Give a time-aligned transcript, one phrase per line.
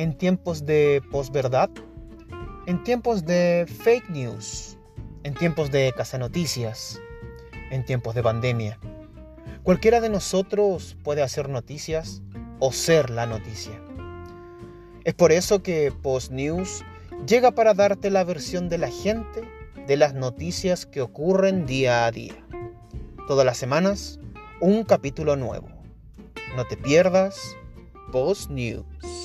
[0.00, 1.68] en tiempos de posverdad,
[2.64, 4.78] en tiempos de fake news,
[5.24, 6.98] en tiempos de noticias,
[7.70, 8.78] en tiempos de pandemia.
[9.62, 12.22] Cualquiera de nosotros puede hacer noticias
[12.60, 13.78] o ser la noticia.
[15.04, 16.82] Es por eso que Post News
[17.26, 19.42] llega para darte la versión de la gente
[19.86, 22.42] de las noticias que ocurren día a día.
[23.28, 24.18] Todas las semanas,
[24.62, 25.68] un capítulo nuevo.
[26.56, 27.54] No te pierdas
[28.10, 29.19] Post News.